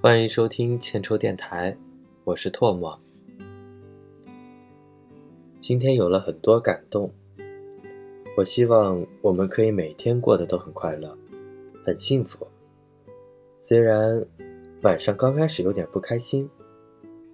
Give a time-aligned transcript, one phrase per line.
[0.00, 1.76] 欢迎收听千抽电台，
[2.22, 2.96] 我是唾沫。
[5.58, 7.12] 今天有了很多感动，
[8.36, 11.18] 我希望我们可以每天过得都很快乐，
[11.84, 12.46] 很幸福。
[13.58, 14.24] 虽然
[14.82, 16.48] 晚上刚开始有点不开心，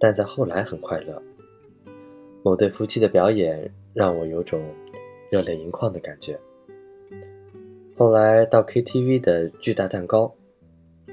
[0.00, 1.22] 但在后来很快乐。
[2.42, 4.60] 某对夫妻的表演让我有种
[5.30, 6.40] 热泪盈眶的感觉。
[7.96, 10.34] 后来到 KTV 的巨大蛋糕，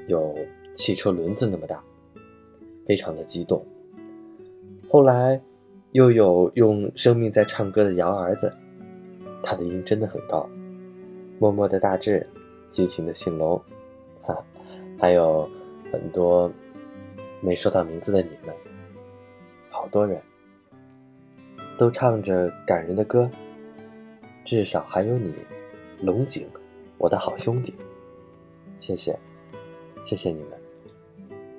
[0.07, 0.35] 有
[0.79, 1.83] 汽车轮子那么大，
[2.87, 3.61] 非常的激动。
[4.89, 5.39] 后来
[5.91, 8.53] 又有用生命在唱歌的姚儿子，
[9.43, 10.49] 他的音真的很高。
[11.37, 12.25] 默默的大志，
[12.69, 13.61] 激情的信龙，
[14.21, 14.41] 哈，
[14.97, 15.49] 还有
[15.91, 16.49] 很多
[17.41, 18.55] 没说到名字的你们，
[19.69, 20.21] 好多人
[21.77, 23.29] 都唱着感人的歌。
[24.45, 25.33] 至少还有你，
[26.01, 26.47] 龙井。
[26.97, 27.73] 我的好兄弟，
[28.79, 29.17] 谢谢，
[30.03, 30.58] 谢谢你们，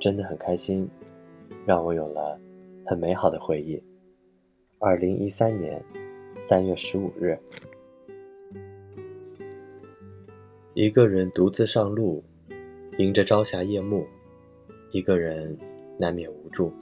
[0.00, 0.88] 真的很开心，
[1.66, 2.40] 让我有了
[2.86, 3.80] 很美好的回忆。
[4.78, 5.80] 二零一三年
[6.42, 7.38] 三月十五日，
[10.72, 12.24] 一个人独自上路，
[12.96, 14.06] 迎着朝霞夜幕，
[14.90, 15.54] 一个人
[15.98, 16.72] 难免无助。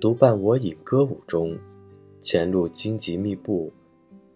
[0.00, 1.56] 独伴我饮歌舞中，
[2.20, 3.72] 前路荆棘密布，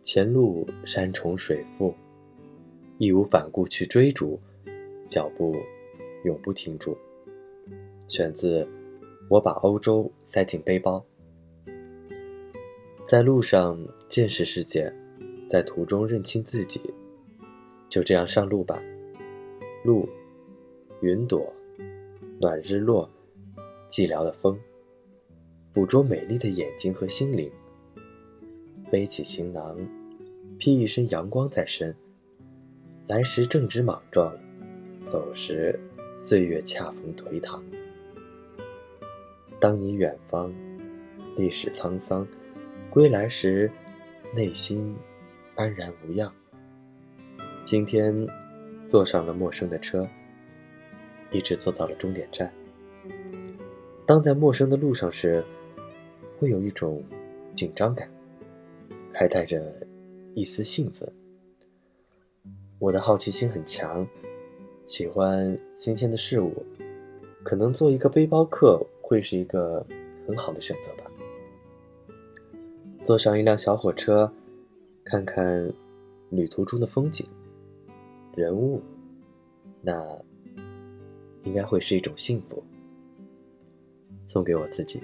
[0.05, 1.93] 前路山重水复。
[2.99, 4.39] 义无反顾去追逐，
[5.09, 5.57] 脚步
[6.25, 6.97] 永不停住。
[8.09, 8.65] 选自
[9.29, 11.05] 《我把欧洲塞进背包》。
[13.07, 14.93] 在路上见识世界，
[15.49, 16.81] 在途中认清自己。
[17.91, 18.83] 就这样上路吧。
[19.85, 20.09] 路，
[21.01, 21.53] 云朵，
[22.41, 23.09] 暖日落，
[23.89, 24.59] 寂寥的风，
[25.73, 27.51] 捕捉美丽的眼睛和心灵。
[28.91, 29.77] 背起行囊，
[30.59, 31.95] 披一身阳光在身。
[33.07, 34.35] 来时正值莽撞，
[35.05, 35.79] 走时
[36.17, 37.63] 岁月恰逢颓唐。
[39.65, 40.53] 当你远方，
[41.39, 42.29] 历史沧桑，
[42.91, 43.71] 归来时，
[44.35, 44.95] 内心
[45.55, 46.31] 安然无恙。
[47.65, 48.15] 今天
[48.85, 50.07] 坐上了陌生的车，
[51.33, 52.53] 一直坐到了终点站。
[54.05, 55.43] 当在陌生的路上时，
[56.39, 57.03] 会有一种
[57.55, 58.07] 紧张感，
[59.15, 59.75] 还带着
[60.35, 61.11] 一丝兴奋。
[62.79, 64.07] 我的好奇心很强，
[64.87, 66.53] 喜欢新鲜的事物，
[67.43, 69.87] 可能做一个背包客会是一个
[70.27, 71.05] 很好的选择吧。
[73.03, 74.33] 坐上一辆小火车，
[75.05, 75.71] 看看
[76.31, 77.29] 旅途中的风景、
[78.35, 78.83] 人物，
[79.83, 80.03] 那
[81.43, 82.65] 应该会是一种幸福。
[84.25, 85.03] 送给我自己。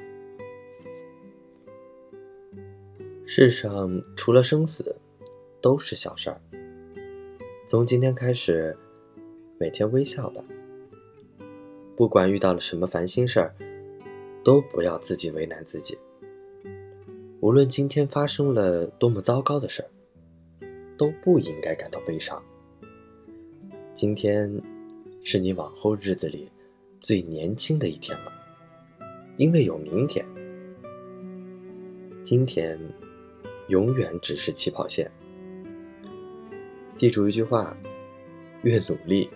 [3.26, 4.96] 世上除了生死，
[5.60, 6.40] 都是小事儿。
[7.66, 8.74] 从今天开始，
[9.58, 10.42] 每天微笑吧。
[11.94, 13.54] 不管遇到了什么烦心事儿，
[14.42, 15.98] 都不要自己为难自己。
[17.40, 19.88] 无论今天发生了多么糟糕的事儿，
[20.96, 22.42] 都不应该感到悲伤。
[23.94, 24.50] 今天
[25.24, 26.50] 是你往后日子里
[27.00, 28.32] 最年轻的一天了，
[29.36, 30.24] 因为有明天。
[32.22, 32.78] 今天
[33.68, 35.10] 永远只是起跑线。
[36.96, 37.76] 记住一句话：
[38.62, 39.28] 越努力，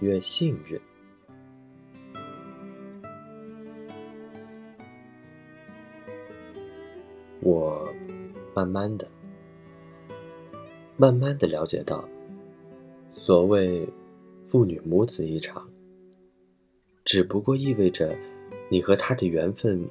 [0.00, 0.78] 越幸运。
[8.54, 9.06] 慢慢的、
[10.96, 12.08] 慢慢的了解到，
[13.12, 13.88] 所谓
[14.46, 15.68] 父女母子一场，
[17.04, 18.16] 只不过意味着
[18.68, 19.88] 你和他的缘分，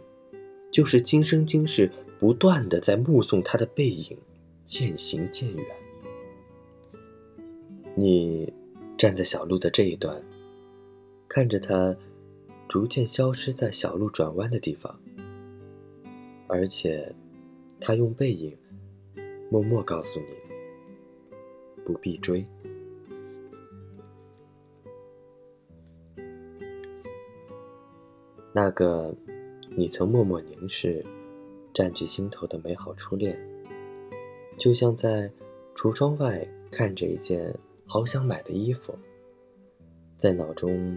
[0.72, 4.18] 就是今生今世不断的在目送他的背影
[4.66, 5.66] 渐行渐远。
[7.96, 8.53] 你
[8.98, 10.22] 站在小路的这一端，
[11.28, 11.96] 看着他
[12.68, 15.00] 逐渐消失在小路转弯的地方，
[16.48, 17.14] 而且
[17.79, 18.57] 他用背影
[19.50, 20.35] 默默告诉你：
[21.84, 22.45] 不必追。
[28.54, 29.15] 那个
[29.75, 31.06] 你曾默默凝视、
[31.74, 33.39] 占据心头的美好初恋，
[34.57, 35.31] 就像在
[35.75, 37.54] 橱窗外看着一件。
[37.92, 38.94] 好想买的衣服，
[40.15, 40.95] 在脑中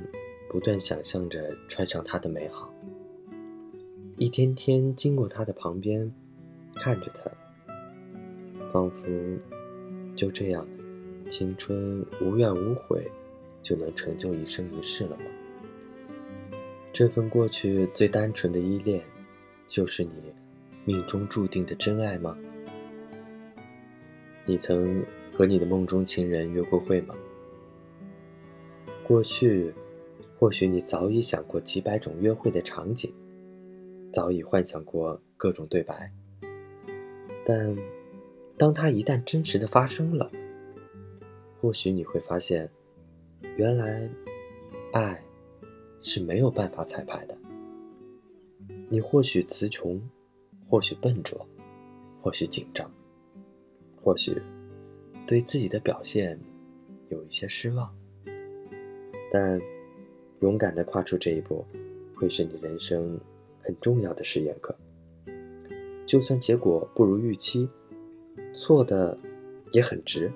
[0.51, 2.71] 不断想象着穿上它的美好。
[4.19, 6.15] 一天天经过它的旁边，
[6.75, 7.31] 看着他，
[8.73, 9.07] 仿佛
[10.17, 10.67] 就这样，
[11.31, 13.11] 青春无怨无悔，
[13.63, 15.25] 就能成就一生一世了吗？
[16.93, 19.03] 这份过去最单纯的依恋，
[19.67, 20.11] 就是你
[20.85, 22.37] 命中注定的真爱吗？
[24.47, 25.05] 你曾。
[25.35, 27.15] 和你的梦中情人约过会吗？
[29.03, 29.73] 过去，
[30.39, 33.11] 或许你早已想过几百种约会的场景，
[34.13, 36.13] 早已幻想过各种对白，
[37.45, 37.77] 但
[38.57, 40.31] 当它一旦真实的发生了，
[41.61, 42.71] 或许你会发现，
[43.57, 44.09] 原来
[44.93, 45.23] 爱
[46.01, 47.37] 是没有办法彩排的。
[48.89, 50.01] 你或许词穷，
[50.69, 51.47] 或许笨拙，
[52.21, 52.91] 或许紧张，
[54.03, 54.41] 或许
[55.27, 56.39] 对自己的表现
[57.09, 57.95] 有一些失望，
[59.33, 59.61] 但。
[60.41, 61.65] 勇敢的跨出这一步，
[62.17, 63.17] 会是你人生
[63.61, 64.77] 很重要的试验课。
[66.07, 67.69] 就算结果不如预期，
[68.55, 69.19] 错的
[69.73, 70.31] 也很值。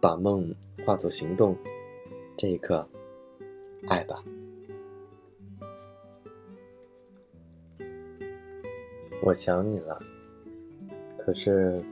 [0.00, 0.54] 把梦
[0.84, 1.56] 化作行动，
[2.36, 2.88] 这一刻，
[3.88, 4.22] 爱吧。
[9.22, 10.00] 我想你了，
[11.18, 11.82] 可是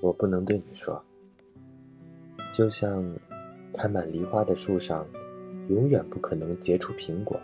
[0.00, 1.02] 我不能对你说。
[2.52, 3.04] 就像
[3.74, 5.06] 开满梨花的树上。
[5.68, 7.38] 永远不可能结出苹果。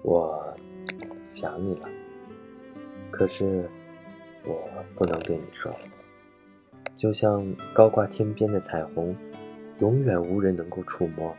[0.00, 0.42] 我
[1.26, 1.86] 想你了，
[3.12, 3.68] 可是
[4.44, 5.72] 我不能对你说。
[6.96, 9.14] 就像高挂天边的彩虹，
[9.78, 11.32] 永远无人能够触摸。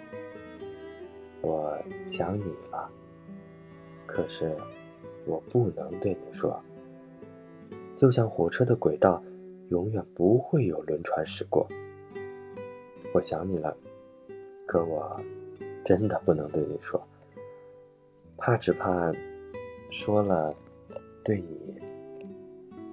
[1.42, 2.90] 我想你了，
[4.06, 4.56] 可是
[5.26, 6.58] 我不能对你说。
[7.98, 9.22] 就像火车的轨道，
[9.70, 11.68] 永远不会有轮船驶过。
[13.14, 13.76] 我想你了。
[14.66, 15.20] 可我
[15.84, 17.06] 真的不能对你说，
[18.38, 19.14] 怕只怕
[19.90, 20.54] 说了，
[21.24, 21.63] 对你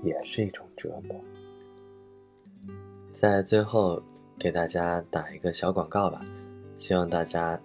[0.02, 1.20] 也是一种折磨。
[3.12, 4.02] 在最后
[4.38, 6.24] 给大家打一个小广告吧，
[6.78, 7.60] 希望大家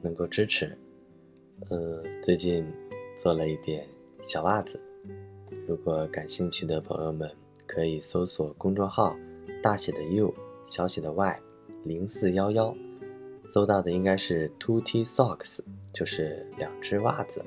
[0.00, 0.76] 能够支持。
[1.70, 2.66] 嗯，最近
[3.18, 3.86] 做了一点
[4.22, 4.80] 小袜子，
[5.66, 7.30] 如果感兴趣的朋友们
[7.66, 9.16] 可以搜索公众号
[9.62, 10.34] 大写的 U
[10.66, 11.40] 小写的 Y
[11.84, 12.74] 零四幺幺。
[13.50, 15.60] 搜到的应该是 two T socks，
[15.92, 17.44] 就是两只袜子，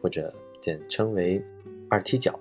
[0.00, 1.44] 或者简称为
[1.88, 2.38] 二踢脚。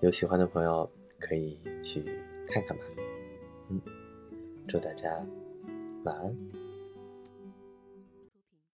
[0.00, 0.88] 有喜欢的朋友
[1.18, 2.02] 可以去
[2.48, 2.84] 看看吧。
[3.70, 3.80] 嗯，
[4.68, 5.08] 祝大家
[6.04, 6.65] 晚安。